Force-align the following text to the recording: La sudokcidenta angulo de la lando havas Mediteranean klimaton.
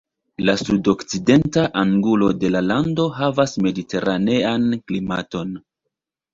La 0.49 0.53
sudokcidenta 0.61 1.65
angulo 1.81 2.31
de 2.45 2.51
la 2.57 2.63
lando 2.71 3.07
havas 3.21 3.55
Mediteranean 3.69 4.69
klimaton. 4.89 5.57